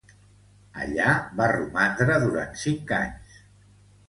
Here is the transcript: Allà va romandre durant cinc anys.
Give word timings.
Allà 0.85 1.11
va 1.41 1.49
romandre 1.51 2.17
durant 2.25 2.57
cinc 2.63 2.97
anys. 3.01 3.39